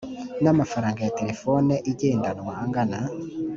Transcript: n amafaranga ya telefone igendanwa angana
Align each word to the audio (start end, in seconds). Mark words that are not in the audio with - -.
n 0.43 0.45
amafaranga 0.53 0.99
ya 1.03 1.13
telefone 1.19 1.73
igendanwa 1.91 2.51
angana 2.63 2.99